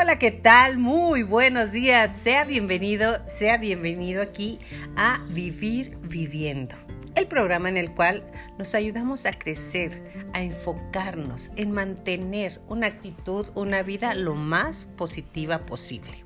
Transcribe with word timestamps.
Hola, 0.00 0.16
¿qué 0.20 0.30
tal? 0.30 0.78
Muy 0.78 1.24
buenos 1.24 1.72
días. 1.72 2.14
Sea 2.14 2.44
bienvenido, 2.44 3.18
sea 3.26 3.56
bienvenido 3.56 4.22
aquí 4.22 4.60
a 4.94 5.20
Vivir 5.30 5.98
Viviendo. 6.02 6.76
El 7.16 7.26
programa 7.26 7.68
en 7.68 7.76
el 7.76 7.90
cual 7.90 8.22
nos 8.58 8.76
ayudamos 8.76 9.26
a 9.26 9.36
crecer, 9.36 10.28
a 10.34 10.40
enfocarnos 10.40 11.50
en 11.56 11.72
mantener 11.72 12.60
una 12.68 12.86
actitud, 12.86 13.48
una 13.56 13.82
vida 13.82 14.14
lo 14.14 14.36
más 14.36 14.86
positiva 14.86 15.66
posible. 15.66 16.24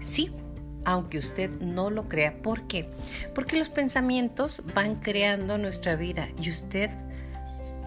Sí, 0.00 0.32
aunque 0.84 1.18
usted 1.18 1.50
no 1.60 1.88
lo 1.88 2.08
crea. 2.08 2.42
¿Por 2.42 2.66
qué? 2.66 2.90
Porque 3.32 3.60
los 3.60 3.70
pensamientos 3.70 4.60
van 4.74 4.96
creando 4.96 5.56
nuestra 5.56 5.94
vida 5.94 6.26
y 6.42 6.50
usted 6.50 6.90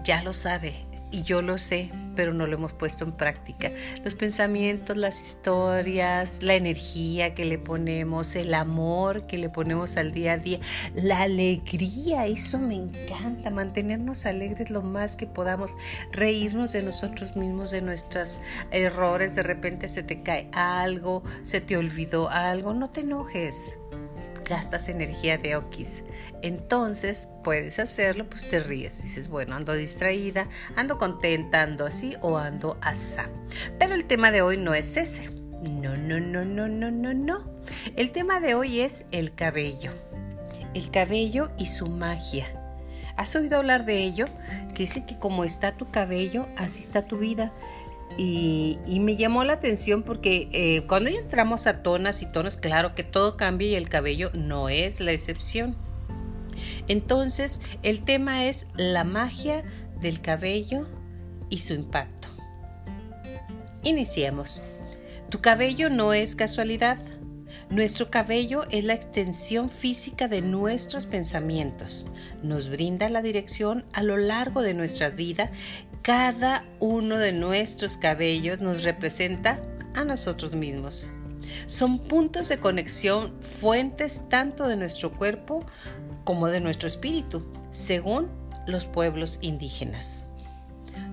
ya 0.04 0.22
lo 0.22 0.32
sabe, 0.32 0.86
y 1.10 1.22
yo 1.22 1.42
lo 1.42 1.58
sé, 1.58 1.90
pero 2.14 2.32
no 2.32 2.46
lo 2.46 2.56
hemos 2.56 2.72
puesto 2.72 3.04
en 3.04 3.12
práctica. 3.12 3.70
Los 4.04 4.14
pensamientos, 4.14 4.96
las 4.96 5.22
historias, 5.22 6.42
la 6.42 6.54
energía 6.54 7.34
que 7.34 7.44
le 7.44 7.58
ponemos, 7.58 8.34
el 8.36 8.54
amor 8.54 9.26
que 9.26 9.38
le 9.38 9.48
ponemos 9.48 9.96
al 9.96 10.12
día 10.12 10.32
a 10.32 10.38
día, 10.38 10.58
la 10.94 11.22
alegría, 11.22 12.26
eso 12.26 12.58
me 12.58 12.74
encanta, 12.74 13.50
mantenernos 13.50 14.26
alegres 14.26 14.70
lo 14.70 14.82
más 14.82 15.16
que 15.16 15.26
podamos, 15.26 15.70
reírnos 16.10 16.72
de 16.72 16.82
nosotros 16.82 17.36
mismos, 17.36 17.70
de 17.70 17.82
nuestros 17.82 18.40
errores, 18.70 19.34
de 19.34 19.42
repente 19.42 19.88
se 19.88 20.02
te 20.02 20.22
cae 20.22 20.48
algo, 20.52 21.22
se 21.42 21.60
te 21.60 21.76
olvidó 21.76 22.30
algo, 22.30 22.74
no 22.74 22.90
te 22.90 23.00
enojes 23.00 23.78
gastas 24.48 24.88
energía 24.88 25.38
de 25.38 25.56
okis. 25.56 26.04
Entonces 26.42 27.28
puedes 27.42 27.78
hacerlo, 27.78 28.28
pues 28.28 28.48
te 28.48 28.60
ríes. 28.60 29.02
Dices, 29.02 29.28
bueno, 29.28 29.56
ando 29.56 29.72
distraída, 29.72 30.48
ando 30.76 30.98
contenta, 30.98 31.62
ando 31.62 31.86
así 31.86 32.14
o 32.20 32.38
ando 32.38 32.78
asá. 32.80 33.28
Pero 33.78 33.94
el 33.94 34.06
tema 34.06 34.30
de 34.30 34.42
hoy 34.42 34.56
no 34.56 34.74
es 34.74 34.96
ese. 34.96 35.30
No, 35.62 35.96
no, 35.96 36.20
no, 36.20 36.44
no, 36.44 36.68
no, 36.68 36.90
no, 36.90 37.14
no. 37.14 37.38
El 37.96 38.10
tema 38.12 38.40
de 38.40 38.54
hoy 38.54 38.80
es 38.80 39.06
el 39.10 39.34
cabello. 39.34 39.90
El 40.74 40.90
cabello 40.90 41.50
y 41.58 41.66
su 41.66 41.88
magia. 41.88 42.46
¿Has 43.16 43.34
oído 43.34 43.56
hablar 43.56 43.84
de 43.86 44.02
ello? 44.02 44.26
Que 44.74 44.82
dice 44.82 45.06
que 45.06 45.18
como 45.18 45.44
está 45.44 45.72
tu 45.72 45.90
cabello, 45.90 46.46
así 46.56 46.80
está 46.80 47.06
tu 47.06 47.18
vida. 47.18 47.52
Y, 48.18 48.78
me 49.00 49.16
llamó 49.16 49.44
la 49.44 49.54
atención 49.54 50.02
porque 50.02 50.48
eh, 50.52 50.86
cuando 50.86 51.10
entramos 51.10 51.66
a 51.66 51.82
tonas 51.82 52.22
y 52.22 52.26
tonos, 52.26 52.56
claro 52.56 52.94
que 52.94 53.04
todo 53.04 53.36
cambia 53.36 53.68
y 53.68 53.74
el 53.74 53.88
cabello 53.88 54.30
no 54.32 54.68
es 54.68 55.00
la 55.00 55.12
excepción. 55.12 55.76
Entonces, 56.88 57.60
el 57.82 58.04
tema 58.04 58.46
es 58.46 58.66
la 58.76 59.04
magia 59.04 59.62
del 60.00 60.20
cabello 60.20 60.86
y 61.50 61.58
su 61.58 61.74
impacto. 61.74 62.28
Iniciemos. 63.82 64.62
Tu 65.30 65.40
cabello 65.40 65.90
no 65.90 66.12
es 66.12 66.34
casualidad. 66.34 66.98
Nuestro 67.68 68.10
cabello 68.10 68.64
es 68.70 68.84
la 68.84 68.94
extensión 68.94 69.70
física 69.70 70.28
de 70.28 70.40
nuestros 70.40 71.06
pensamientos. 71.06 72.06
Nos 72.42 72.68
brinda 72.68 73.08
la 73.08 73.22
dirección 73.22 73.84
a 73.92 74.02
lo 74.02 74.16
largo 74.16 74.62
de 74.62 74.74
nuestra 74.74 75.10
vida 75.10 75.50
cada 76.06 76.64
uno 76.78 77.18
de 77.18 77.32
nuestros 77.32 77.96
cabellos 77.96 78.60
nos 78.60 78.84
representa 78.84 79.60
a 79.96 80.04
nosotros 80.04 80.54
mismos. 80.54 81.10
Son 81.66 81.98
puntos 81.98 82.48
de 82.48 82.58
conexión, 82.58 83.34
fuentes 83.42 84.22
tanto 84.28 84.68
de 84.68 84.76
nuestro 84.76 85.10
cuerpo 85.10 85.66
como 86.22 86.46
de 86.46 86.60
nuestro 86.60 86.86
espíritu, 86.86 87.44
según 87.72 88.28
los 88.68 88.86
pueblos 88.86 89.40
indígenas. 89.42 90.22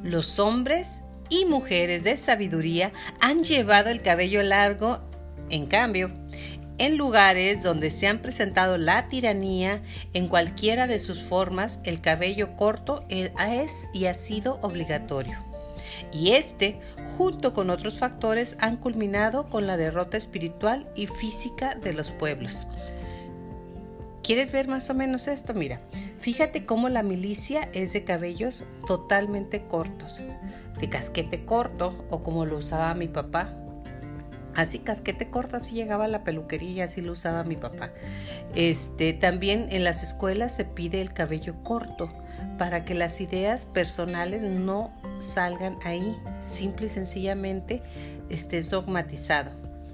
Los 0.03 0.38
hombres 0.38 1.02
y 1.27 1.45
mujeres 1.45 2.03
de 2.03 2.16
sabiduría 2.16 2.94
han 3.19 3.44
llevado 3.44 3.89
el 3.89 4.04
cabello 4.04 4.43
largo, 4.43 4.99
en 5.49 5.65
cambio, 5.65 6.11
en 6.78 6.98
lugares 6.98 7.64
donde 7.64 7.92
se 7.92 8.08
han 8.08 8.20
presentado 8.20 8.78
la 8.78 9.08
tiranía 9.08 9.82
en 10.14 10.28
cualquiera 10.28 10.88
de 10.88 11.00
sus 11.00 11.23
formas, 11.23 11.80
el 11.84 12.02
cabello 12.02 12.56
corto 12.56 13.06
es 13.10 13.88
y 13.94 14.06
ha 14.06 14.14
sido 14.14 14.60
obligatorio. 14.61 15.38
Y 16.11 16.32
este, 16.32 16.80
junto 17.17 17.54
con 17.54 17.70
otros 17.70 18.00
factores, 18.00 18.58
han 18.60 18.78
culminado 18.78 19.50
con 19.50 19.67
la 19.67 19.78
derrota 19.78 20.17
espiritual 20.17 20.89
y 20.95 21.08
física 21.08 21.76
de 21.76 21.94
los 21.94 22.11
pueblos. 22.11 22.66
¿Quieres 24.23 24.52
ver 24.52 24.67
más 24.67 24.90
o 24.90 24.94
menos 24.94 25.28
esto? 25.28 25.54
Mira, 25.54 25.82
fíjate 26.17 26.66
cómo 26.66 26.88
la 26.88 27.04
milicia 27.04 27.70
es 27.73 27.94
de 27.94 28.05
cabellos 28.05 28.64
totalmente 28.88 29.67
cortos, 29.67 30.22
de 30.80 30.90
casquete 30.90 31.44
corto 31.45 32.05
o 32.10 32.23
como 32.23 32.45
lo 32.45 32.58
usaba 32.58 32.94
mi 32.94 33.10
papá, 33.10 33.54
Así 34.55 34.80
casquete 34.80 35.30
corto, 35.30 35.58
así 35.58 35.75
llegaba 35.75 36.08
la 36.08 36.23
peluquería, 36.23 36.86
así 36.86 37.02
lo 37.02 37.14
usaba 37.14 37.43
mi 37.43 37.55
papá. 37.55 37.91
Este, 38.55 39.14
también 39.14 39.67
en 39.71 39.83
las 39.83 40.03
escuelas 40.03 40.55
se 40.55 40.65
pide 40.65 41.02
el 41.02 41.14
cabello 41.14 41.55
corto 41.64 42.14
para 42.58 42.86
que 42.86 42.93
las 42.93 43.19
ideas 43.19 43.65
personales 43.65 44.42
no 44.43 44.93
salgan 45.19 45.77
ahí, 45.83 46.15
simple 46.39 46.86
y 46.86 46.89
sencillamente 46.89 47.81
estés 48.30 48.69
dogmatizado. 48.69 49.52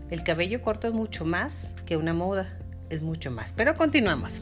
El 0.09 0.23
cabello 0.23 0.61
corto 0.61 0.87
es 0.87 0.93
mucho 0.93 1.23
más 1.23 1.75
que 1.85 1.95
una 1.95 2.13
moda, 2.13 2.57
es 2.89 3.01
mucho 3.01 3.31
más. 3.31 3.53
Pero 3.53 3.75
continuamos. 3.75 4.41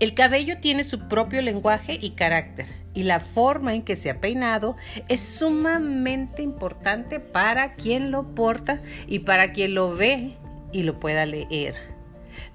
El 0.00 0.14
cabello 0.14 0.58
tiene 0.60 0.84
su 0.84 1.08
propio 1.08 1.42
lenguaje 1.42 1.98
y 2.00 2.10
carácter 2.10 2.66
y 2.98 3.04
la 3.04 3.20
forma 3.20 3.76
en 3.76 3.82
que 3.82 3.94
se 3.94 4.10
ha 4.10 4.20
peinado 4.20 4.74
es 5.06 5.20
sumamente 5.20 6.42
importante 6.42 7.20
para 7.20 7.76
quien 7.76 8.10
lo 8.10 8.34
porta 8.34 8.82
y 9.06 9.20
para 9.20 9.52
quien 9.52 9.76
lo 9.76 9.94
ve 9.94 10.34
y 10.72 10.82
lo 10.82 10.98
pueda 10.98 11.24
leer. 11.24 11.76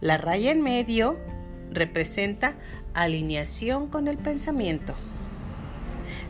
La 0.01 0.17
raya 0.17 0.51
en 0.51 0.61
medio 0.61 1.17
representa 1.71 2.55
alineación 2.93 3.87
con 3.87 4.09
el 4.09 4.17
pensamiento. 4.17 4.95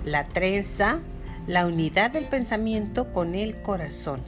La 0.05 0.27
trenza, 0.27 0.99
la 1.47 1.65
unidad 1.65 2.11
del 2.11 2.25
pensamiento 2.25 3.11
con 3.11 3.33
el 3.33 3.63
corazón. 3.63 4.21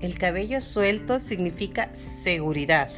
El 0.00 0.18
cabello 0.18 0.62
suelto 0.62 1.20
significa 1.20 1.94
seguridad. 1.94 2.88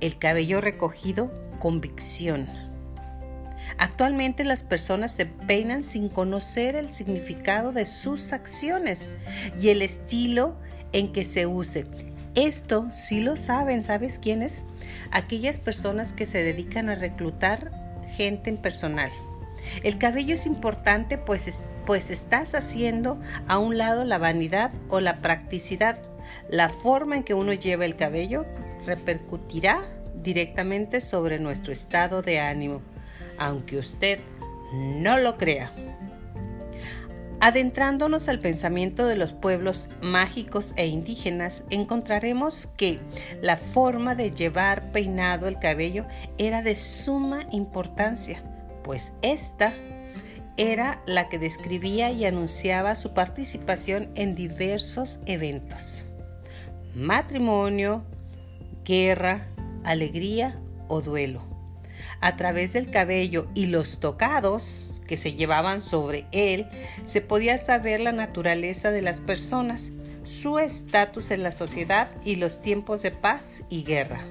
El 0.00 0.16
cabello 0.16 0.60
recogido 0.60 1.32
convicción. 1.58 2.67
Actualmente 3.76 4.44
las 4.44 4.62
personas 4.62 5.12
se 5.12 5.26
peinan 5.26 5.82
sin 5.82 6.08
conocer 6.08 6.76
el 6.76 6.90
significado 6.90 7.72
de 7.72 7.86
sus 7.86 8.32
acciones 8.32 9.10
y 9.60 9.68
el 9.68 9.82
estilo 9.82 10.56
en 10.92 11.12
que 11.12 11.24
se 11.24 11.46
use. 11.46 11.86
Esto 12.34 12.86
sí 12.90 13.20
lo 13.20 13.36
saben, 13.36 13.82
¿sabes 13.82 14.18
quiénes? 14.18 14.62
Aquellas 15.10 15.58
personas 15.58 16.12
que 16.12 16.26
se 16.26 16.42
dedican 16.42 16.88
a 16.88 16.94
reclutar 16.94 17.72
gente 18.16 18.50
en 18.50 18.56
personal. 18.56 19.10
El 19.82 19.98
cabello 19.98 20.34
es 20.34 20.46
importante 20.46 21.18
pues, 21.18 21.64
pues 21.84 22.10
estás 22.10 22.54
haciendo 22.54 23.20
a 23.48 23.58
un 23.58 23.76
lado 23.76 24.04
la 24.04 24.18
vanidad 24.18 24.72
o 24.88 25.00
la 25.00 25.20
practicidad. 25.20 25.98
La 26.48 26.68
forma 26.68 27.16
en 27.16 27.24
que 27.24 27.34
uno 27.34 27.52
lleva 27.52 27.84
el 27.84 27.96
cabello 27.96 28.46
repercutirá 28.86 29.80
directamente 30.22 31.00
sobre 31.00 31.38
nuestro 31.38 31.72
estado 31.72 32.22
de 32.22 32.40
ánimo, 32.40 32.82
aunque 33.38 33.78
usted 33.78 34.20
no 34.72 35.18
lo 35.18 35.36
crea. 35.36 35.72
Adentrándonos 37.40 38.28
al 38.28 38.40
pensamiento 38.40 39.06
de 39.06 39.14
los 39.14 39.32
pueblos 39.32 39.90
mágicos 40.02 40.72
e 40.74 40.86
indígenas, 40.86 41.62
encontraremos 41.70 42.66
que 42.76 42.98
la 43.40 43.56
forma 43.56 44.16
de 44.16 44.32
llevar 44.32 44.90
peinado 44.90 45.46
el 45.46 45.60
cabello 45.60 46.04
era 46.36 46.62
de 46.62 46.74
suma 46.74 47.46
importancia, 47.52 48.42
pues 48.82 49.12
esta 49.22 49.72
era 50.56 51.00
la 51.06 51.28
que 51.28 51.38
describía 51.38 52.10
y 52.10 52.24
anunciaba 52.24 52.96
su 52.96 53.14
participación 53.14 54.10
en 54.16 54.34
diversos 54.34 55.20
eventos. 55.24 56.02
Matrimonio, 56.96 58.02
guerra, 58.84 59.46
alegría 59.84 60.58
o 60.88 61.00
duelo. 61.00 61.57
A 62.20 62.36
través 62.36 62.72
del 62.72 62.90
cabello 62.90 63.48
y 63.54 63.66
los 63.66 64.00
tocados 64.00 65.02
que 65.06 65.16
se 65.16 65.32
llevaban 65.32 65.80
sobre 65.80 66.26
él, 66.32 66.68
se 67.04 67.20
podía 67.20 67.58
saber 67.58 68.00
la 68.00 68.12
naturaleza 68.12 68.90
de 68.90 69.02
las 69.02 69.20
personas, 69.20 69.90
su 70.24 70.58
estatus 70.58 71.30
en 71.30 71.42
la 71.42 71.52
sociedad 71.52 72.10
y 72.24 72.36
los 72.36 72.60
tiempos 72.60 73.02
de 73.02 73.10
paz 73.10 73.64
y 73.70 73.84
guerra. 73.84 74.24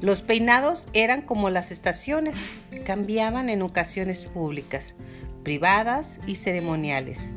Los 0.00 0.22
peinados 0.22 0.88
eran 0.92 1.22
como 1.22 1.50
las 1.50 1.70
estaciones, 1.70 2.36
cambiaban 2.84 3.48
en 3.48 3.62
ocasiones 3.62 4.26
públicas, 4.26 4.94
privadas 5.42 6.20
y 6.26 6.34
ceremoniales. 6.34 7.32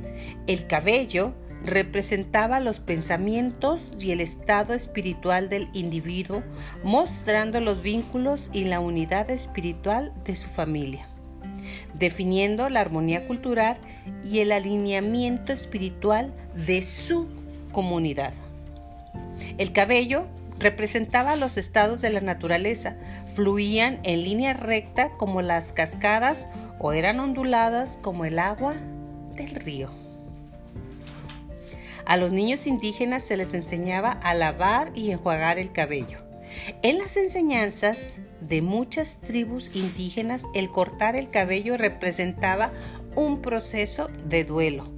El 0.48 0.68
cabello 0.68 1.34
representaba 1.66 2.60
los 2.60 2.80
pensamientos 2.80 3.96
y 4.00 4.12
el 4.12 4.22
estado 4.22 4.74
espiritual 4.74 5.50
del 5.50 5.70
individuo, 5.74 6.44
mostrando 6.84 7.60
los 7.60 7.82
vínculos 7.82 8.50
y 8.54 8.66
la 8.66 8.80
unidad 8.80 9.30
espiritual 9.30 10.14
de 10.24 10.36
su 10.36 10.50
familia. 10.50 11.08
definiendo 11.94 12.70
la 12.70 12.80
armonía 12.80 13.28
cultural 13.28 13.78
y 14.24 14.40
el 14.40 14.54
alineamiento 14.54 15.52
espiritual 15.52 16.34
de 16.56 16.82
su 16.82 17.28
comunidad. 17.72 18.34
El 19.58 19.74
cabello 19.74 20.28
representaba 20.60 21.36
los 21.36 21.58
estados 21.58 22.02
de 22.02 22.10
la 22.10 22.22
naturaleza, 22.22 22.96
fluían 23.36 24.00
en 24.04 24.24
línea 24.24 24.54
recta 24.54 25.10
como 25.18 25.42
las 25.42 25.72
cascadas 25.72 26.48
o 26.80 26.94
eran 26.94 27.20
onduladas 27.20 28.00
como 28.02 28.26
el 28.26 28.40
agua 28.40 28.76
del 29.36 29.52
río. 29.52 30.07
A 32.08 32.16
los 32.16 32.32
niños 32.32 32.68
indígenas 32.68 33.26
se 33.26 33.36
les 33.36 33.54
enseñaba 33.54 34.12
a 34.12 34.34
lavar 34.34 34.94
y 34.96 35.12
enjuagar 35.12 35.60
el 35.60 35.74
cabello. 35.74 36.20
En 36.82 37.00
las 37.00 37.18
enseñanzas 37.18 38.16
de 38.40 38.62
muchas 38.62 39.20
tribus 39.20 39.70
indígenas, 39.74 40.46
el 40.54 40.72
cortar 40.72 41.18
el 41.18 41.30
cabello 41.30 41.76
representaba 41.76 42.72
un 43.18 43.42
proceso 43.42 44.10
de 44.24 44.46
duelo 44.46 44.90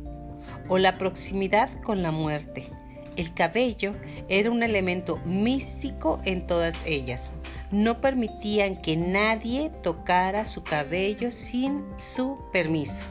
o 0.68 0.78
la 0.78 1.00
proximidad 1.00 1.72
con 1.82 2.04
la 2.04 2.12
muerte. 2.12 2.68
El 3.16 3.34
cabello 3.34 3.96
era 4.28 4.52
un 4.52 4.62
elemento 4.62 5.18
místico 5.26 6.22
en 6.26 6.46
todas 6.46 6.84
ellas. 6.86 7.32
No 7.72 8.02
permitían 8.02 8.84
que 8.84 8.98
nadie 8.98 9.72
tocara 9.82 10.46
su 10.46 10.62
cabello 10.62 11.32
sin 11.32 11.84
su 11.98 12.38
permiso. 12.54 13.02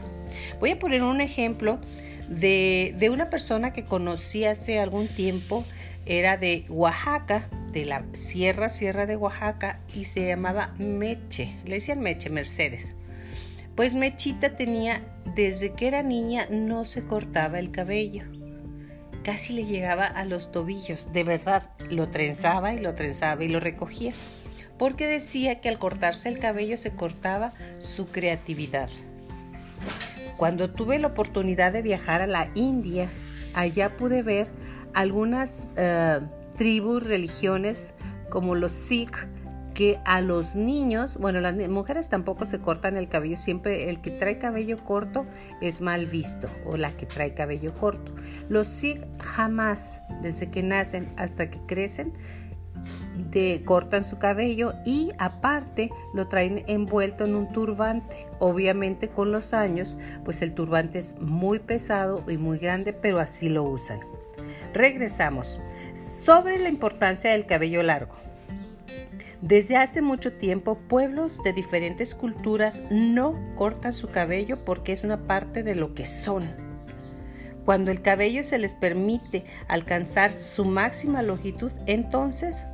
Voy 0.61 0.71
a 0.71 0.79
poner 0.79 1.03
un 1.03 1.19
ejemplo 1.19 1.79
de, 2.29 3.09
una 3.11 3.29
persona 3.29 3.73
que 3.73 3.85
conocí 3.85 4.45
hace 4.45 4.79
algún 4.79 5.07
tiempo, 5.07 5.65
era 6.05 6.37
de 6.37 6.65
Oaxaca, 6.69 7.49
de 7.71 7.85
la 7.85 8.05
Sierra, 8.13 8.69
Sierra 8.69 9.05
de 9.05 9.15
Oaxaca, 9.15 9.79
y 9.93 10.05
se 10.05 10.25
llamaba 10.27 10.73
Meche, 10.77 11.55
le 11.65 11.75
decían 11.75 11.99
Meche, 11.99 12.29
Mercedes. 12.29 12.95
Pues 13.75 13.93
Mechita 13.93 14.55
tenía, 14.55 15.01
desde 15.35 15.73
que 15.73 15.87
era 15.87 16.03
niña, 16.03 16.47
no 16.49 16.85
se 16.85 17.03
cortaba 17.03 17.59
el 17.59 17.71
cabello. 17.71 18.23
Casi 19.23 19.53
le 19.53 19.65
llegaba 19.65 20.05
a 20.05 20.25
los 20.25 20.51
tobillos, 20.51 21.11
de 21.13 21.23
verdad, 21.23 21.69
lo 21.89 22.09
trenzaba 22.09 22.73
y 22.73 22.79
lo 22.79 22.93
trenzaba 22.93 23.43
y 23.43 23.49
lo 23.49 23.59
recogía, 23.59 24.13
porque 24.77 25.07
decía 25.07 25.61
que 25.61 25.69
al 25.69 25.77
cortarse 25.77 26.29
el 26.29 26.39
cabello 26.39 26.77
se 26.77 26.91
cortaba 26.91 27.53
su 27.79 28.07
creatividad. 28.07 28.89
Cuando 30.37 30.69
tuve 30.69 30.99
la 30.99 31.07
oportunidad 31.07 31.73
de 31.73 31.81
viajar 31.81 32.21
a 32.21 32.27
la 32.27 32.49
India, 32.55 33.09
allá 33.53 33.97
pude 33.97 34.23
ver 34.23 34.49
algunas 34.93 35.73
eh, 35.75 36.19
tribus, 36.57 37.03
religiones 37.03 37.93
como 38.29 38.55
los 38.55 38.71
Sikh, 38.71 39.27
que 39.73 39.97
a 40.03 40.19
los 40.19 40.55
niños, 40.55 41.17
bueno, 41.17 41.39
las 41.39 41.55
mujeres 41.69 42.09
tampoco 42.09 42.45
se 42.45 42.59
cortan 42.59 42.97
el 42.97 43.07
cabello, 43.07 43.37
siempre 43.37 43.89
el 43.89 44.01
que 44.01 44.11
trae 44.11 44.37
cabello 44.37 44.83
corto 44.83 45.25
es 45.61 45.79
mal 45.79 46.05
visto 46.05 46.49
o 46.65 46.75
la 46.75 46.97
que 46.97 47.05
trae 47.05 47.33
cabello 47.33 47.73
corto. 47.73 48.13
Los 48.49 48.67
Sikh 48.67 49.05
jamás, 49.21 50.01
desde 50.21 50.51
que 50.51 50.63
nacen 50.63 51.13
hasta 51.15 51.49
que 51.49 51.59
crecen, 51.65 52.13
cortan 53.65 54.03
su 54.03 54.19
cabello 54.19 54.73
y 54.85 55.11
aparte 55.17 55.89
lo 56.13 56.27
traen 56.27 56.63
envuelto 56.67 57.25
en 57.25 57.35
un 57.35 57.51
turbante. 57.51 58.27
Obviamente 58.39 59.07
con 59.07 59.31
los 59.31 59.53
años, 59.53 59.97
pues 60.25 60.41
el 60.41 60.53
turbante 60.53 60.99
es 60.99 61.19
muy 61.19 61.59
pesado 61.59 62.23
y 62.27 62.37
muy 62.37 62.57
grande, 62.57 62.93
pero 62.93 63.19
así 63.19 63.49
lo 63.49 63.63
usan. 63.63 63.99
Regresamos. 64.73 65.59
Sobre 65.95 66.59
la 66.59 66.69
importancia 66.69 67.31
del 67.31 67.45
cabello 67.45 67.83
largo. 67.83 68.15
Desde 69.41 69.77
hace 69.77 70.01
mucho 70.01 70.33
tiempo, 70.33 70.77
pueblos 70.77 71.41
de 71.43 71.53
diferentes 71.53 72.13
culturas 72.13 72.83
no 72.89 73.35
cortan 73.55 73.93
su 73.93 74.09
cabello 74.09 74.63
porque 74.65 74.91
es 74.91 75.03
una 75.03 75.27
parte 75.27 75.63
de 75.63 75.75
lo 75.75 75.93
que 75.93 76.05
son. 76.05 76.43
Cuando 77.63 77.91
el 77.91 78.01
cabello 78.01 78.43
se 78.43 78.57
les 78.57 78.73
permite 78.73 79.45
alcanzar 79.67 80.31
su 80.31 80.65
máxima 80.65 81.21
longitud, 81.21 81.71
entonces 81.85 82.65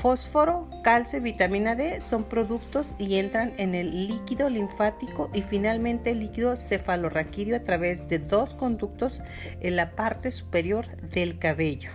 Fósforo, 0.00 0.66
calcio 0.82 1.18
y 1.18 1.22
vitamina 1.22 1.74
D 1.74 2.00
son 2.00 2.24
productos 2.24 2.94
y 2.98 3.16
entran 3.16 3.52
en 3.58 3.74
el 3.74 4.08
líquido 4.08 4.48
linfático 4.48 5.30
y 5.34 5.42
finalmente 5.42 6.12
el 6.12 6.20
líquido 6.20 6.56
cefalorraquídeo 6.56 7.54
a 7.54 7.64
través 7.64 8.08
de 8.08 8.18
dos 8.18 8.54
conductos 8.54 9.20
en 9.60 9.76
la 9.76 9.90
parte 9.90 10.30
superior 10.30 10.86
del 11.02 11.38
cabello. 11.38 11.90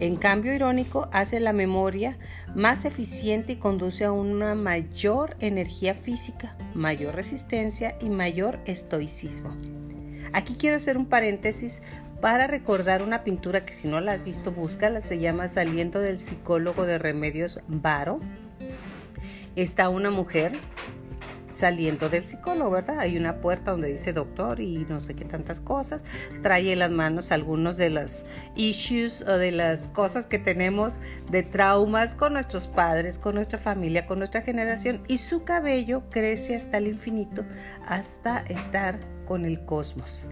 En 0.00 0.16
cambio 0.16 0.52
irónico, 0.52 1.08
hace 1.12 1.40
la 1.40 1.54
memoria 1.54 2.18
más 2.54 2.84
eficiente 2.84 3.54
y 3.54 3.56
conduce 3.56 4.04
a 4.04 4.12
una 4.12 4.54
mayor 4.54 5.34
energía 5.40 5.94
física, 5.94 6.58
mayor 6.74 7.14
resistencia 7.14 7.96
y 8.02 8.10
mayor 8.10 8.60
estoicismo. 8.66 9.56
Aquí 10.34 10.56
quiero 10.56 10.76
hacer 10.76 10.98
un 10.98 11.06
paréntesis 11.06 11.80
para 12.20 12.46
recordar 12.46 13.02
una 13.02 13.24
pintura 13.24 13.64
que 13.64 13.72
si 13.72 13.88
no 13.88 14.00
la 14.00 14.12
has 14.12 14.24
visto, 14.24 14.52
búscala, 14.52 15.00
se 15.00 15.18
llama 15.18 15.48
Saliendo 15.48 16.00
del 16.00 16.18
psicólogo 16.18 16.86
de 16.86 16.98
Remedios 16.98 17.60
Varo. 17.68 18.20
Está 19.54 19.88
una 19.88 20.10
mujer 20.10 20.52
saliendo 21.48 22.08
del 22.08 22.26
psicólogo, 22.26 22.70
¿verdad? 22.70 22.98
Hay 23.00 23.16
una 23.16 23.40
puerta 23.40 23.70
donde 23.70 23.88
dice 23.88 24.12
doctor 24.12 24.60
y 24.60 24.86
no 24.88 25.00
sé 25.00 25.14
qué 25.14 25.24
tantas 25.24 25.60
cosas. 25.60 26.02
Trae 26.42 26.72
en 26.72 26.80
las 26.80 26.90
manos 26.90 27.32
algunos 27.32 27.76
de 27.76 27.90
las 27.90 28.24
issues 28.54 29.22
o 29.22 29.38
de 29.38 29.52
las 29.52 29.88
cosas 29.88 30.26
que 30.26 30.38
tenemos 30.38 31.00
de 31.30 31.42
traumas 31.42 32.14
con 32.14 32.34
nuestros 32.34 32.66
padres, 32.66 33.18
con 33.18 33.34
nuestra 33.34 33.58
familia, 33.58 34.06
con 34.06 34.18
nuestra 34.18 34.42
generación 34.42 35.02
y 35.08 35.18
su 35.18 35.44
cabello 35.44 36.02
crece 36.10 36.56
hasta 36.56 36.78
el 36.78 36.88
infinito, 36.88 37.44
hasta 37.86 38.38
estar 38.48 39.00
con 39.24 39.44
el 39.44 39.64
cosmos 39.64 40.26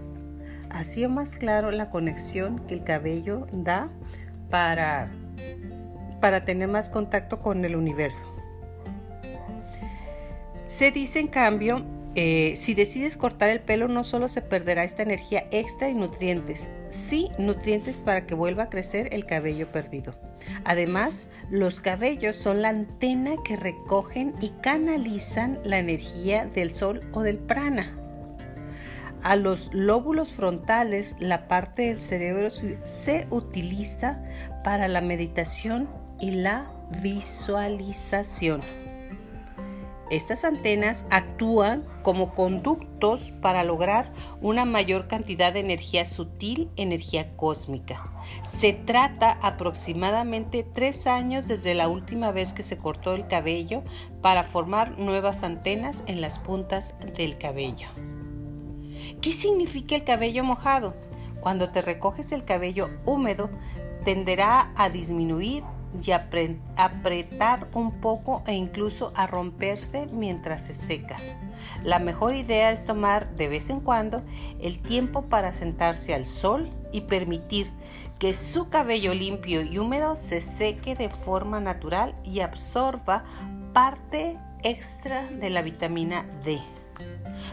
sido 0.83 1.09
más 1.09 1.37
claro 1.37 1.71
la 1.71 1.89
conexión 1.89 2.59
que 2.67 2.75
el 2.75 2.83
cabello 2.83 3.47
da 3.53 3.91
para, 4.51 5.09
para 6.21 6.45
tener 6.45 6.67
más 6.67 6.91
contacto 6.91 7.39
con 7.39 7.65
el 7.65 7.77
universo. 7.77 8.27
Se 10.67 10.91
dice 10.91 11.21
en 11.21 11.29
cambio, 11.29 11.85
eh, 12.17 12.55
si 12.57 12.75
decides 12.75 13.17
cortar 13.17 13.51
el 13.51 13.61
pelo 13.61 13.87
no 13.87 14.03
solo 14.03 14.29
se 14.29 14.43
perderá 14.43 14.83
esta 14.83 15.03
energía 15.03 15.47
extra 15.51 15.89
y 15.89 15.95
nutrientes, 15.95 16.69
sí 16.91 17.31
nutrientes 17.39 17.97
para 17.97 18.27
que 18.27 18.35
vuelva 18.35 18.65
a 18.65 18.71
crecer 18.71 19.13
el 19.13 19.27
cabello 19.27 19.71
perdido. 19.71 20.15
Además, 20.65 21.29
los 21.51 21.81
cabellos 21.81 22.37
son 22.37 22.63
la 22.63 22.71
antena 22.71 23.35
que 23.45 23.57
recogen 23.57 24.35
y 24.41 24.51
canalizan 24.63 25.61
la 25.65 25.79
energía 25.79 26.47
del 26.47 26.75
sol 26.75 27.03
o 27.13 27.23
del 27.23 27.39
prana 27.39 28.04
a 29.25 29.37
los 29.37 29.71
lóbulos 29.73 30.33
frontales, 30.33 31.17
la 31.19 31.49
parte 31.49 31.89
del 31.89 32.01
cerebro 32.01 32.51
se 32.51 33.27
utiliza 33.31 34.23
para 34.63 34.87
la 34.87 35.01
meditación 35.01 35.89
y 36.21 36.33
la 36.33 36.71
visualización. 37.03 38.61
Estas 40.11 40.45
antenas 40.45 41.07
actúan 41.11 41.87
como 42.03 42.35
conductos 42.35 43.33
para 43.41 43.65
lograr 43.65 44.13
una 44.43 44.67
mayor 44.67 45.09
cantidad 45.09 45.55
de 45.55 45.61
energía 45.61 46.05
sutil, 46.05 46.71
energía 46.77 47.35
cósmica. 47.35 48.13
Se 48.43 48.75
trata 48.75 49.39
aproximadamente 49.41 50.63
tres 50.63 51.07
años 51.07 51.49
desde 51.49 51.75
la 51.75 51.89
última 51.89 52.31
vez 52.31 52.53
que 52.53 52.63
se 52.63 52.77
cortó 52.77 53.15
el 53.15 53.27
cabello 53.27 53.83
para 54.21 54.45
formar 54.45 54.99
nuevas 54.99 55.43
antenas 55.43 56.05
en 56.07 56.21
las 56.21 56.39
puntas 56.39 56.95
del 57.17 57.39
cabello. 57.39 57.89
¿Qué 59.21 59.33
significa 59.33 59.97
el 59.97 60.05
cabello 60.05 60.45
mojado? 60.45 60.95
Cuando 61.41 61.71
te 61.71 61.83
recoges 61.83 62.33
el 62.33 62.45
cabello 62.45 62.91
húmedo, 63.05 63.51
tenderá 64.05 64.73
a 64.77 64.89
disminuir 64.89 65.63
y 66.03 66.11
apretar 66.11 67.69
un 67.75 67.93
poco 68.01 68.43
e 68.47 68.55
incluso 68.55 69.13
a 69.15 69.27
romperse 69.27 70.07
mientras 70.07 70.65
se 70.65 70.75
seca. 70.75 71.17
La 71.83 71.99
mejor 71.99 72.35
idea 72.35 72.73
es 72.73 72.87
tomar 72.87 73.37
de 73.37 73.49
vez 73.49 73.71
en 73.71 73.81
cuando 73.81 74.23
el 74.61 74.81
tiempo 74.81 75.23
para 75.23 75.53
sentarse 75.53 76.15
al 76.15 76.27
sol 76.27 76.71
y 76.93 77.03
permitir 77.03 77.71
que 78.19 78.33
su 78.35 78.69
cabello 78.69 79.15
limpio 79.15 79.63
y 79.63 79.79
húmedo 79.79 80.17
se 80.17 80.41
seque 80.41 80.95
de 80.95 81.11
forma 81.11 81.61
natural 81.61 82.15
y 82.25 82.41
absorba 82.41 83.25
parte 83.73 84.39
extra 84.63 85.27
de 85.29 85.51
la 85.51 85.63
vitamina 85.63 86.27
D. 86.45 86.61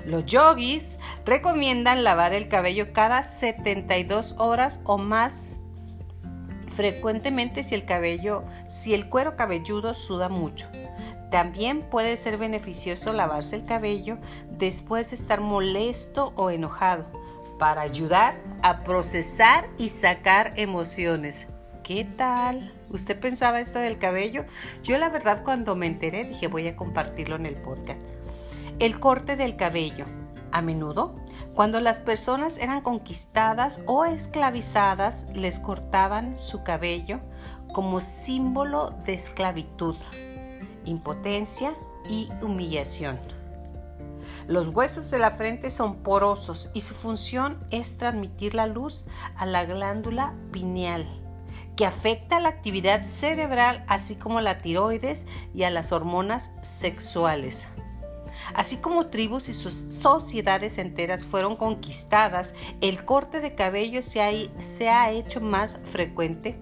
Los 0.05 0.25
yogis 0.25 0.99
recomiendan 1.25 2.03
lavar 2.03 2.33
el 2.33 2.47
cabello 2.47 2.93
cada 2.93 3.23
72 3.23 4.35
horas 4.37 4.79
o 4.83 4.97
más 4.97 5.59
frecuentemente 6.69 7.63
si 7.63 7.75
el 7.75 7.85
cabello, 7.85 8.43
si 8.67 8.93
el 8.93 9.09
cuero 9.09 9.35
cabelludo 9.35 9.93
suda 9.93 10.29
mucho. 10.29 10.69
También 11.29 11.81
puede 11.81 12.17
ser 12.17 12.37
beneficioso 12.37 13.13
lavarse 13.13 13.55
el 13.55 13.65
cabello 13.65 14.17
después 14.49 15.11
de 15.11 15.15
estar 15.15 15.39
molesto 15.39 16.33
o 16.35 16.49
enojado 16.49 17.07
para 17.57 17.81
ayudar 17.81 18.41
a 18.63 18.83
procesar 18.83 19.69
y 19.77 19.89
sacar 19.89 20.53
emociones. 20.57 21.47
¿Qué 21.83 22.05
tal? 22.05 22.73
¿Usted 22.89 23.19
pensaba 23.19 23.61
esto 23.61 23.79
del 23.79 23.97
cabello? 23.97 24.45
Yo 24.83 24.97
la 24.97 25.09
verdad 25.09 25.43
cuando 25.43 25.75
me 25.75 25.87
enteré 25.87 26.25
dije 26.25 26.47
voy 26.47 26.67
a 26.67 26.75
compartirlo 26.75 27.37
en 27.37 27.45
el 27.45 27.55
podcast. 27.55 27.99
El 28.81 28.99
corte 28.99 29.35
del 29.35 29.57
cabello. 29.57 30.07
A 30.51 30.63
menudo, 30.63 31.15
cuando 31.53 31.79
las 31.79 31.99
personas 31.99 32.57
eran 32.57 32.81
conquistadas 32.81 33.81
o 33.85 34.05
esclavizadas, 34.05 35.27
les 35.35 35.59
cortaban 35.59 36.35
su 36.35 36.63
cabello 36.63 37.19
como 37.73 38.01
símbolo 38.01 38.89
de 39.05 39.13
esclavitud, 39.13 39.95
impotencia 40.83 41.75
y 42.09 42.27
humillación. 42.41 43.19
Los 44.47 44.69
huesos 44.69 45.11
de 45.11 45.19
la 45.19 45.29
frente 45.29 45.69
son 45.69 45.97
porosos 45.97 46.71
y 46.73 46.81
su 46.81 46.95
función 46.95 47.63
es 47.69 47.99
transmitir 47.99 48.55
la 48.55 48.65
luz 48.65 49.05
a 49.35 49.45
la 49.45 49.63
glándula 49.63 50.33
pineal, 50.51 51.05
que 51.75 51.85
afecta 51.85 52.39
la 52.39 52.49
actividad 52.49 53.03
cerebral 53.03 53.85
así 53.87 54.15
como 54.15 54.41
la 54.41 54.57
tiroides 54.57 55.27
y 55.53 55.65
a 55.65 55.69
las 55.69 55.91
hormonas 55.91 56.53
sexuales. 56.63 57.67
Así 58.53 58.77
como 58.77 59.07
tribus 59.07 59.49
y 59.49 59.53
sus 59.53 59.73
sociedades 59.73 60.77
enteras 60.77 61.23
fueron 61.23 61.55
conquistadas, 61.55 62.53
el 62.81 63.05
corte 63.05 63.39
de 63.39 63.55
cabello 63.55 64.01
se 64.01 64.21
ha, 64.21 65.11
hecho 65.11 65.41
más 65.41 65.77
frecuente, 65.83 66.59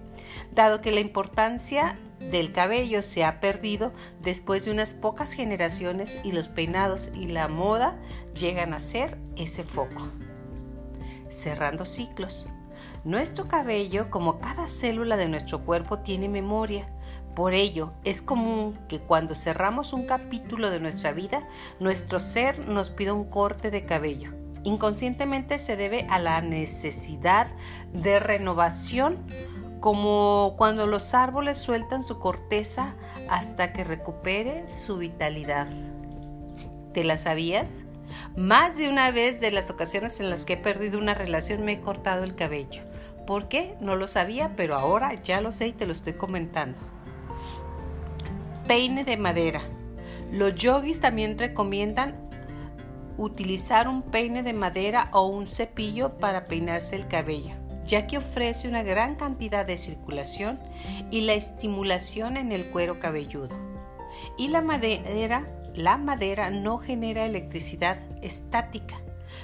dado 0.52 0.80
que 0.80 0.92
la 0.92 1.00
importancia 1.00 1.98
del 2.18 2.52
cabello 2.52 3.02
se 3.02 3.24
ha 3.24 3.40
perdido 3.40 3.92
después 4.20 4.64
de 4.64 4.70
unas 4.70 4.94
pocas 4.94 5.32
generaciones 5.32 6.18
y 6.22 6.32
los 6.32 6.48
peinados 6.48 7.10
y 7.14 7.26
la 7.26 7.48
moda 7.48 7.98
llegan 8.34 8.74
a 8.74 8.80
ser 8.80 9.18
ese 9.36 9.64
foco. 9.64 10.08
Cerrando 11.28 11.84
ciclos. 11.84 12.46
Nuestro 13.04 13.48
cabello, 13.48 14.10
como 14.10 14.38
cada 14.38 14.68
célula 14.68 15.16
de 15.16 15.28
nuestro 15.28 15.64
cuerpo, 15.64 16.00
tiene 16.00 16.28
memoria 16.28 16.88
por 17.40 17.54
ello, 17.54 17.94
es 18.04 18.20
común 18.20 18.78
que 18.86 18.98
cuando 18.98 19.34
cerramos 19.34 19.94
un 19.94 20.04
capítulo 20.04 20.68
de 20.68 20.78
nuestra 20.78 21.12
vida, 21.12 21.48
nuestro 21.78 22.20
ser 22.20 22.68
nos 22.68 22.90
pida 22.90 23.14
un 23.14 23.24
corte 23.24 23.70
de 23.70 23.86
cabello. 23.86 24.34
Inconscientemente 24.62 25.58
se 25.58 25.74
debe 25.74 26.06
a 26.10 26.18
la 26.18 26.42
necesidad 26.42 27.46
de 27.94 28.20
renovación, 28.20 29.24
como 29.80 30.52
cuando 30.58 30.84
los 30.84 31.14
árboles 31.14 31.56
sueltan 31.56 32.02
su 32.02 32.18
corteza 32.18 32.94
hasta 33.30 33.72
que 33.72 33.84
recupere 33.84 34.68
su 34.68 34.98
vitalidad. 34.98 35.66
¿Te 36.92 37.04
la 37.04 37.16
sabías? 37.16 37.84
Más 38.36 38.76
de 38.76 38.90
una 38.90 39.12
vez 39.12 39.40
de 39.40 39.50
las 39.50 39.70
ocasiones 39.70 40.20
en 40.20 40.28
las 40.28 40.44
que 40.44 40.52
he 40.52 40.58
perdido 40.58 40.98
una 40.98 41.14
relación 41.14 41.64
me 41.64 41.72
he 41.72 41.80
cortado 41.80 42.22
el 42.22 42.34
cabello. 42.34 42.82
¿Por 43.26 43.48
qué? 43.48 43.76
No 43.80 43.96
lo 43.96 44.08
sabía, 44.08 44.52
pero 44.56 44.74
ahora 44.74 45.14
ya 45.14 45.40
lo 45.40 45.52
sé 45.52 45.68
y 45.68 45.72
te 45.72 45.86
lo 45.86 45.94
estoy 45.94 46.12
comentando. 46.12 46.76
Peine 48.70 49.02
de 49.02 49.16
madera. 49.16 49.62
Los 50.30 50.54
yogis 50.54 51.00
también 51.00 51.36
recomiendan 51.36 52.14
utilizar 53.16 53.88
un 53.88 54.02
peine 54.02 54.44
de 54.44 54.52
madera 54.52 55.10
o 55.12 55.26
un 55.26 55.48
cepillo 55.48 56.18
para 56.18 56.44
peinarse 56.44 56.94
el 56.94 57.08
cabello, 57.08 57.56
ya 57.84 58.06
que 58.06 58.18
ofrece 58.18 58.68
una 58.68 58.84
gran 58.84 59.16
cantidad 59.16 59.66
de 59.66 59.76
circulación 59.76 60.60
y 61.10 61.22
la 61.22 61.32
estimulación 61.32 62.36
en 62.36 62.52
el 62.52 62.66
cuero 62.66 63.00
cabelludo. 63.00 63.56
Y 64.38 64.46
la 64.46 64.62
madera, 64.62 65.48
la 65.74 65.96
madera 65.96 66.50
no 66.50 66.78
genera 66.78 67.26
electricidad 67.26 67.98
estática, 68.22 69.00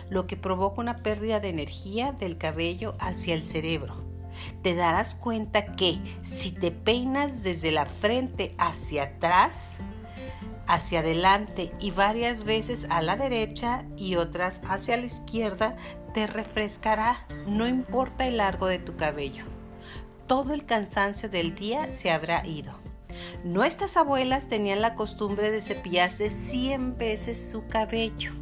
lo 0.09 0.29
que 0.29 0.37
provoca 0.37 0.81
una 0.81 0.99
pérdida 0.99 1.41
de 1.41 1.49
energía 1.49 2.13
del 2.13 2.39
cabello 2.39 2.95
hacia 3.01 3.35
el 3.35 3.43
cerebro 3.43 4.06
te 4.63 4.75
darás 4.75 5.15
cuenta 5.15 5.77
que 5.77 5.99
si 6.23 6.53
te 6.53 6.71
peinas 6.71 7.43
desde 7.43 7.71
la 7.73 7.87
frente 7.87 8.55
hacia 8.59 9.05
atrás, 9.05 9.75
hacia 10.67 11.01
adelante 11.01 11.73
y 11.79 11.91
varias 11.91 12.45
veces 12.45 12.87
a 12.91 13.01
la 13.03 13.17
derecha 13.17 13.85
y 13.97 14.17
otras 14.17 14.63
hacia 14.69 14.97
la 14.97 15.07
izquierda, 15.07 15.77
te 16.15 16.27
refrescará, 16.27 17.27
no 17.47 17.69
importa 17.69 18.27
el 18.27 18.39
largo 18.39 18.67
de 18.67 18.79
tu 18.79 18.97
cabello. 18.97 19.45
Todo 20.27 20.55
el 20.55 20.65
cansancio 20.65 21.29
del 21.29 21.55
día 21.55 21.91
se 21.91 22.11
habrá 22.11 22.47
ido. 22.47 22.73
Nuestras 23.45 23.97
abuelas 23.97 24.49
tenían 24.49 24.81
la 24.81 24.95
costumbre 24.95 25.51
de 25.51 25.63
cepillarse 25.63 26.31
100 26.31 26.99
veces 26.99 27.51
su 27.51 27.67
cabello. 27.69 28.33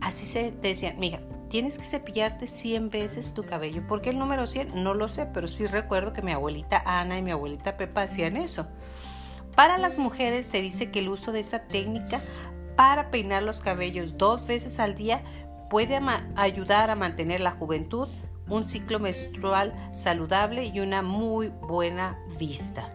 Así 0.00 0.26
se 0.26 0.52
decían, 0.52 0.98
mira, 0.98 1.20
tienes 1.48 1.78
que 1.78 1.84
cepillarte 1.84 2.46
100 2.46 2.90
veces 2.90 3.34
tu 3.34 3.44
cabello. 3.44 3.86
¿Por 3.86 4.00
qué 4.00 4.10
el 4.10 4.18
número 4.18 4.46
100? 4.46 4.82
No 4.82 4.94
lo 4.94 5.08
sé, 5.08 5.26
pero 5.26 5.48
sí 5.48 5.66
recuerdo 5.66 6.12
que 6.12 6.22
mi 6.22 6.32
abuelita 6.32 6.82
Ana 6.84 7.18
y 7.18 7.22
mi 7.22 7.30
abuelita 7.30 7.76
Pepa 7.76 8.02
hacían 8.02 8.36
eso. 8.36 8.68
Para 9.54 9.78
las 9.78 9.98
mujeres 9.98 10.46
se 10.46 10.60
dice 10.60 10.90
que 10.90 11.00
el 11.00 11.08
uso 11.08 11.32
de 11.32 11.40
esta 11.40 11.66
técnica 11.66 12.20
para 12.76 13.10
peinar 13.10 13.42
los 13.42 13.60
cabellos 13.60 14.16
dos 14.16 14.46
veces 14.46 14.78
al 14.78 14.94
día 14.94 15.22
puede 15.68 15.98
ayudar 16.36 16.90
a 16.90 16.94
mantener 16.94 17.40
la 17.40 17.50
juventud, 17.50 18.08
un 18.48 18.64
ciclo 18.64 19.00
menstrual 19.00 19.74
saludable 19.92 20.66
y 20.66 20.80
una 20.80 21.02
muy 21.02 21.48
buena 21.48 22.18
vista. 22.38 22.94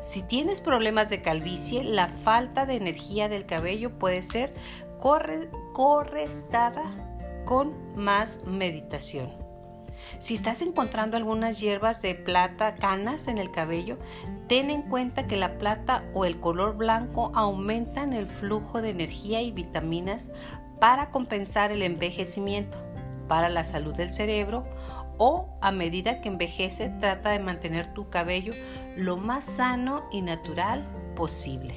Si 0.00 0.22
tienes 0.22 0.60
problemas 0.60 1.10
de 1.10 1.22
calvicie, 1.22 1.82
la 1.82 2.08
falta 2.08 2.66
de 2.66 2.76
energía 2.76 3.28
del 3.28 3.46
cabello 3.46 3.98
puede 3.98 4.22
ser 4.22 4.54
correstada 5.72 7.13
con 7.44 7.74
más 7.96 8.42
meditación. 8.44 9.44
Si 10.18 10.34
estás 10.34 10.62
encontrando 10.62 11.16
algunas 11.16 11.60
hierbas 11.60 12.02
de 12.02 12.14
plata, 12.14 12.74
canas 12.74 13.28
en 13.28 13.38
el 13.38 13.50
cabello, 13.50 13.98
ten 14.48 14.70
en 14.70 14.82
cuenta 14.82 15.26
que 15.26 15.36
la 15.36 15.58
plata 15.58 16.04
o 16.14 16.24
el 16.24 16.40
color 16.40 16.76
blanco 16.76 17.32
aumentan 17.34 18.12
el 18.12 18.26
flujo 18.26 18.82
de 18.82 18.90
energía 18.90 19.42
y 19.42 19.50
vitaminas 19.50 20.30
para 20.80 21.10
compensar 21.10 21.72
el 21.72 21.82
envejecimiento, 21.82 22.78
para 23.28 23.48
la 23.48 23.64
salud 23.64 23.94
del 23.94 24.12
cerebro 24.12 24.64
o 25.16 25.56
a 25.60 25.70
medida 25.70 26.20
que 26.20 26.28
envejece 26.28 26.90
trata 27.00 27.30
de 27.30 27.38
mantener 27.38 27.92
tu 27.94 28.10
cabello 28.10 28.52
lo 28.96 29.16
más 29.16 29.44
sano 29.44 30.04
y 30.10 30.22
natural 30.22 30.84
posible. 31.14 31.74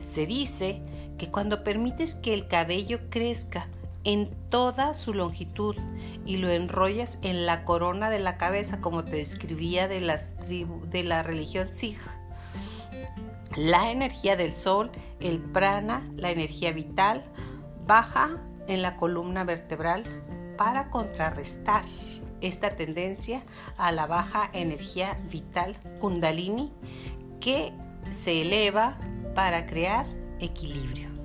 Se 0.00 0.26
dice 0.26 0.82
que 1.18 1.30
cuando 1.30 1.64
permites 1.64 2.14
que 2.14 2.32
el 2.32 2.48
cabello 2.48 3.10
crezca 3.10 3.68
en 4.08 4.30
toda 4.48 4.94
su 4.94 5.12
longitud 5.12 5.76
y 6.24 6.38
lo 6.38 6.48
enrollas 6.48 7.18
en 7.22 7.44
la 7.44 7.66
corona 7.66 8.08
de 8.08 8.18
la 8.18 8.38
cabeza 8.38 8.80
como 8.80 9.04
te 9.04 9.16
describía 9.16 9.86
de, 9.86 10.00
las 10.00 10.34
de 10.48 11.04
la 11.04 11.22
religión 11.22 11.68
Sikh. 11.68 12.00
La 13.54 13.90
energía 13.90 14.34
del 14.34 14.54
sol, 14.54 14.90
el 15.20 15.40
prana, 15.40 16.10
la 16.16 16.30
energía 16.30 16.72
vital, 16.72 17.22
baja 17.86 18.38
en 18.66 18.80
la 18.80 18.96
columna 18.96 19.44
vertebral 19.44 20.04
para 20.56 20.88
contrarrestar 20.88 21.84
esta 22.40 22.76
tendencia 22.76 23.42
a 23.76 23.92
la 23.92 24.06
baja 24.06 24.48
energía 24.54 25.18
vital 25.30 25.76
kundalini 26.00 26.72
que 27.40 27.74
se 28.10 28.40
eleva 28.40 28.96
para 29.34 29.66
crear 29.66 30.06
equilibrio. 30.40 31.17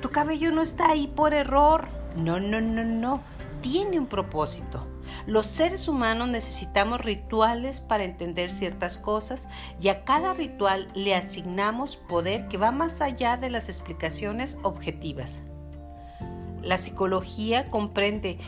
Tu 0.00 0.10
cabello 0.10 0.50
no 0.52 0.62
está 0.62 0.90
ahí 0.90 1.06
por 1.06 1.34
error. 1.34 1.88
No, 2.16 2.40
no, 2.40 2.60
no, 2.60 2.84
no. 2.84 3.20
Tiene 3.60 3.98
un 3.98 4.06
propósito. 4.06 4.86
Los 5.26 5.46
seres 5.46 5.88
humanos 5.88 6.28
necesitamos 6.28 7.00
rituales 7.00 7.80
para 7.80 8.04
entender 8.04 8.50
ciertas 8.50 8.98
cosas 8.98 9.48
y 9.80 9.88
a 9.88 10.04
cada 10.04 10.34
ritual 10.34 10.88
le 10.94 11.14
asignamos 11.14 11.96
poder 11.96 12.48
que 12.48 12.58
va 12.58 12.70
más 12.70 13.00
allá 13.00 13.36
de 13.36 13.50
las 13.50 13.68
explicaciones 13.68 14.58
objetivas. 14.62 15.40
La 16.62 16.78
psicología 16.78 17.70
comprende 17.70 18.38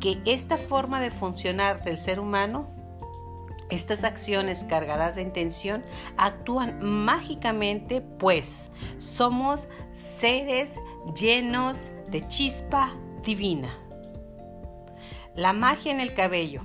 que 0.00 0.20
esta 0.24 0.56
forma 0.56 1.00
de 1.00 1.10
funcionar 1.10 1.82
del 1.84 1.98
ser 1.98 2.20
humano 2.20 2.68
estas 3.70 4.04
acciones 4.04 4.64
cargadas 4.64 5.16
de 5.16 5.22
intención 5.22 5.84
actúan 6.16 6.78
mágicamente 6.82 8.00
pues 8.00 8.70
somos 8.98 9.68
seres 9.92 10.78
llenos 11.14 11.90
de 12.08 12.26
chispa 12.28 12.94
divina. 13.24 13.78
La 15.34 15.52
magia 15.52 15.92
en 15.92 16.00
el 16.00 16.14
cabello. 16.14 16.62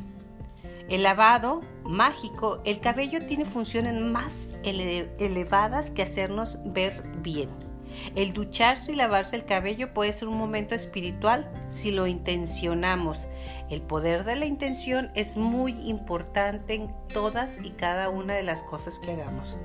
El 0.89 1.03
lavado 1.03 1.61
mágico, 1.83 2.61
el 2.65 2.79
cabello 2.79 3.25
tiene 3.25 3.45
funciones 3.45 3.93
más 3.93 4.55
elevadas 4.63 5.91
que 5.91 6.01
hacernos 6.01 6.59
ver 6.65 7.03
bien. 7.21 7.68
El 8.15 8.33
ducharse 8.33 8.93
y 8.93 8.95
lavarse 8.95 9.35
el 9.35 9.45
cabello 9.45 9.93
puede 9.93 10.13
ser 10.13 10.27
un 10.27 10.37
momento 10.37 10.75
espiritual 10.75 11.51
si 11.67 11.91
lo 11.91 12.07
intencionamos. 12.07 13.27
El 13.69 13.81
poder 13.81 14.23
de 14.25 14.35
la 14.35 14.45
intención 14.45 15.11
es 15.15 15.37
muy 15.37 15.73
importante 15.87 16.75
en 16.75 16.91
todas 17.13 17.63
y 17.63 17.71
cada 17.71 18.09
una 18.09 18.33
de 18.33 18.43
las 18.43 18.61
cosas 18.63 18.99
que 18.99 19.11
hagamos. 19.11 19.55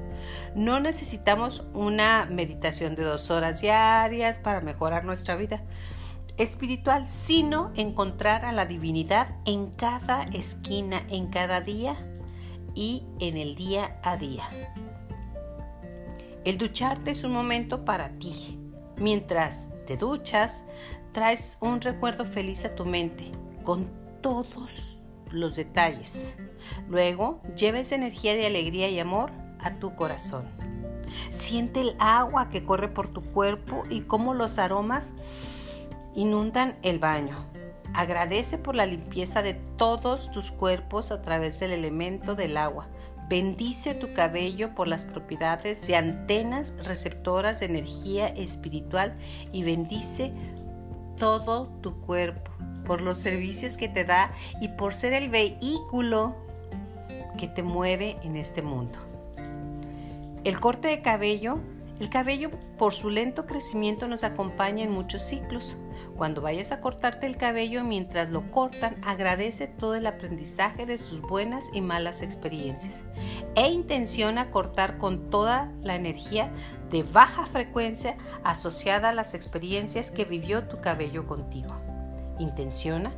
No 0.54 0.80
necesitamos 0.80 1.64
una 1.72 2.26
meditación 2.30 2.94
de 2.96 3.04
dos 3.04 3.30
horas 3.30 3.60
diarias 3.60 4.38
para 4.38 4.60
mejorar 4.60 5.04
nuestra 5.04 5.36
vida 5.36 5.62
espiritual, 6.36 7.08
sino 7.08 7.72
encontrar 7.76 8.44
a 8.44 8.52
la 8.52 8.66
divinidad 8.66 9.36
en 9.44 9.70
cada 9.70 10.24
esquina, 10.24 11.04
en 11.08 11.28
cada 11.28 11.60
día 11.60 11.96
y 12.74 13.04
en 13.20 13.36
el 13.36 13.54
día 13.54 13.98
a 14.02 14.16
día. 14.16 14.48
El 16.44 16.58
ducharte 16.58 17.10
es 17.10 17.24
un 17.24 17.32
momento 17.32 17.84
para 17.84 18.10
ti, 18.18 18.54
Mientras 18.96 19.70
te 19.86 19.96
duchas, 19.96 20.66
traes 21.12 21.58
un 21.60 21.80
recuerdo 21.80 22.24
feliz 22.24 22.64
a 22.64 22.74
tu 22.74 22.84
mente 22.84 23.32
con 23.64 23.88
todos 24.20 24.98
los 25.30 25.56
detalles. 25.56 26.36
Luego, 26.88 27.40
lleva 27.56 27.80
esa 27.80 27.96
energía 27.96 28.34
de 28.34 28.46
alegría 28.46 28.88
y 28.88 29.00
amor 29.00 29.32
a 29.58 29.78
tu 29.78 29.96
corazón. 29.96 30.44
Siente 31.32 31.80
el 31.80 31.96
agua 31.98 32.50
que 32.50 32.64
corre 32.64 32.88
por 32.88 33.08
tu 33.08 33.22
cuerpo 33.22 33.82
y 33.90 34.02
cómo 34.02 34.32
los 34.32 34.58
aromas 34.58 35.12
inundan 36.14 36.76
el 36.82 37.00
baño. 37.00 37.46
Agradece 37.94 38.58
por 38.58 38.74
la 38.74 38.86
limpieza 38.86 39.42
de 39.42 39.54
todos 39.76 40.30
tus 40.30 40.50
cuerpos 40.50 41.10
a 41.10 41.22
través 41.22 41.58
del 41.60 41.72
elemento 41.72 42.34
del 42.34 42.56
agua. 42.56 42.88
Bendice 43.28 43.94
tu 43.94 44.12
cabello 44.12 44.74
por 44.74 44.86
las 44.86 45.04
propiedades 45.04 45.86
de 45.86 45.96
antenas 45.96 46.74
receptoras 46.84 47.60
de 47.60 47.66
energía 47.66 48.28
espiritual 48.28 49.16
y 49.52 49.62
bendice 49.62 50.32
todo 51.18 51.68
tu 51.80 52.00
cuerpo 52.00 52.50
por 52.86 53.00
los 53.00 53.18
servicios 53.18 53.76
que 53.78 53.88
te 53.88 54.04
da 54.04 54.30
y 54.60 54.68
por 54.68 54.94
ser 54.94 55.14
el 55.14 55.30
vehículo 55.30 56.36
que 57.38 57.48
te 57.48 57.62
mueve 57.62 58.16
en 58.22 58.36
este 58.36 58.60
mundo. 58.60 58.98
El 60.44 60.60
corte 60.60 60.88
de 60.88 61.00
cabello, 61.00 61.58
el 62.00 62.10
cabello 62.10 62.50
por 62.78 62.92
su 62.92 63.08
lento 63.08 63.46
crecimiento 63.46 64.06
nos 64.06 64.24
acompaña 64.24 64.84
en 64.84 64.90
muchos 64.90 65.22
ciclos. 65.22 65.78
Cuando 66.16 66.40
vayas 66.40 66.70
a 66.70 66.80
cortarte 66.80 67.26
el 67.26 67.36
cabello 67.36 67.82
mientras 67.82 68.30
lo 68.30 68.50
cortan, 68.52 68.96
agradece 69.04 69.66
todo 69.66 69.96
el 69.96 70.06
aprendizaje 70.06 70.86
de 70.86 70.96
sus 70.96 71.20
buenas 71.20 71.70
y 71.74 71.80
malas 71.80 72.22
experiencias 72.22 73.00
e 73.56 73.68
intenciona 73.68 74.50
cortar 74.50 74.98
con 74.98 75.30
toda 75.30 75.72
la 75.82 75.96
energía 75.96 76.52
de 76.90 77.02
baja 77.02 77.46
frecuencia 77.46 78.16
asociada 78.44 79.08
a 79.08 79.14
las 79.14 79.34
experiencias 79.34 80.12
que 80.12 80.24
vivió 80.24 80.68
tu 80.68 80.80
cabello 80.80 81.26
contigo. 81.26 81.74
Intenciona 82.38 83.12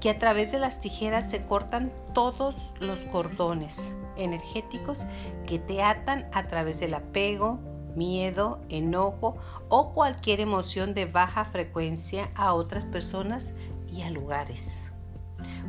que 0.00 0.08
a 0.10 0.18
través 0.18 0.50
de 0.50 0.58
las 0.58 0.80
tijeras 0.80 1.30
se 1.30 1.42
cortan 1.42 1.92
todos 2.14 2.70
los 2.80 3.04
cordones 3.04 3.94
energéticos 4.16 5.04
que 5.46 5.58
te 5.58 5.82
atan 5.82 6.28
a 6.32 6.48
través 6.48 6.80
del 6.80 6.94
apego, 6.94 7.60
miedo, 7.98 8.60
enojo 8.70 9.36
o 9.68 9.92
cualquier 9.92 10.40
emoción 10.40 10.94
de 10.94 11.04
baja 11.04 11.44
frecuencia 11.44 12.30
a 12.34 12.54
otras 12.54 12.86
personas 12.86 13.52
y 13.92 14.02
a 14.02 14.10
lugares. 14.10 14.88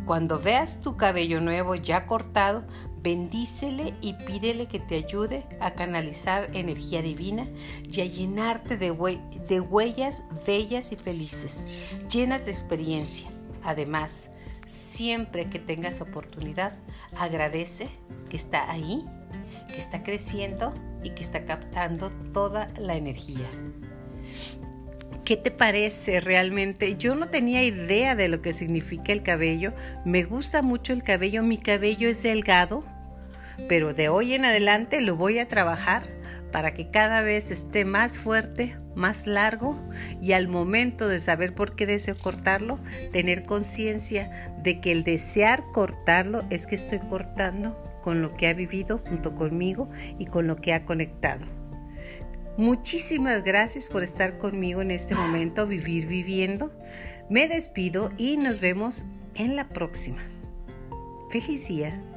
Cuando 0.06 0.40
veas 0.40 0.82
tu 0.82 0.96
cabello 0.96 1.42
nuevo 1.42 1.76
ya 1.76 2.08
cortado, 2.08 2.64
bendícele 3.02 3.94
y 4.02 4.14
pídele 4.14 4.68
que 4.68 4.80
te 4.80 4.96
ayude 4.96 5.46
a 5.60 5.72
canalizar 5.72 6.50
energía 6.54 7.02
divina 7.02 7.48
y 7.92 8.02
a 8.02 8.06
llenarte 8.06 8.78
de, 8.78 9.20
de 9.48 9.60
huellas 9.60 10.26
bellas 10.46 10.92
y 10.92 10.96
felices, 10.96 11.66
llenas 12.10 12.46
de 12.46 12.52
experiencia. 12.52 13.30
Además, 13.64 14.30
siempre 14.66 15.50
que 15.50 15.60
tengas 15.60 16.02
oportunidad, 16.02 16.78
agradece 17.18 17.90
que 18.30 18.38
está 18.38 18.70
ahí, 18.70 19.06
que 19.68 19.78
está 19.78 20.04
creciendo 20.04 20.74
y 21.04 21.12
que 21.12 21.24
está 21.24 21.46
captando 21.46 22.10
toda 22.34 22.70
la 22.78 22.96
energía. 22.96 23.48
¿Qué 25.26 25.38
te 25.38 25.52
parece 25.52 26.22
realmente? 26.22 26.96
Yo 26.98 27.14
no 27.14 27.30
tenía 27.30 27.64
idea 27.64 28.16
de 28.16 28.30
lo 28.30 28.42
que 28.42 28.52
significa 28.52 29.12
el 29.12 29.22
cabello. 29.22 29.74
Me 30.04 30.24
gusta 30.24 30.64
mucho 30.64 30.92
el 30.92 31.04
cabello. 31.04 31.44
Mi 31.44 31.60
cabello 31.60 32.10
es 32.10 32.24
delgado, 32.24 32.84
pero 33.68 33.94
de 33.94 34.10
hoy 34.10 34.34
en 34.34 34.46
adelante 34.46 35.02
lo 35.02 35.16
voy 35.16 35.38
a 35.38 35.48
trabajar 35.48 36.08
para 36.52 36.74
que 36.74 36.90
cada 36.90 37.22
vez 37.22 37.52
esté 37.52 37.86
más 37.86 38.18
fuerte, 38.18 38.76
más 38.96 39.28
largo 39.28 39.80
y 40.20 40.32
al 40.32 40.48
momento 40.48 41.08
de 41.08 41.20
saber 41.20 41.54
por 41.54 41.76
qué 41.76 41.86
deseo 41.86 42.18
cortarlo, 42.18 42.80
tener 43.12 43.44
conciencia 43.44 44.52
de 44.64 44.82
que 44.82 44.92
el 44.92 45.04
desear 45.04 45.64
cortarlo 45.74 46.44
es 46.50 46.66
que 46.66 46.74
estoy 46.74 47.00
cortando 47.00 47.89
con 48.02 48.22
lo 48.22 48.36
que 48.36 48.48
ha 48.48 48.54
vivido 48.54 49.00
junto 49.00 49.36
conmigo 49.36 49.90
y 50.18 50.26
con 50.26 50.48
lo 50.48 50.58
que 50.58 50.74
ha 50.74 50.84
conectado. 50.84 51.46
Muchísimas 52.58 53.44
gracias 53.44 53.88
por 53.88 54.04
estar 54.04 54.38
conmigo 54.38 54.82
en 54.82 54.92
este 54.92 55.16
momento, 55.16 55.66
vivir 55.66 56.08
viviendo. 56.08 56.74
Me 57.30 57.48
despido 57.48 58.12
y 58.18 58.38
nos 58.38 58.60
vemos 58.60 59.06
en 59.36 59.56
la 59.56 59.70
próxima. 59.70 60.22
Feliz 61.32 61.68
día. 61.68 62.09